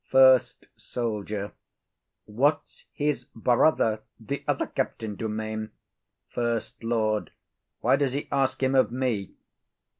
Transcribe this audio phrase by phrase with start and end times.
[0.07, 1.51] FIRST SOLDIER.
[2.25, 5.69] What's his brother, the other Captain Dumaine?
[6.33, 7.31] SECOND LORD.
[7.81, 9.35] Why does he ask him of me?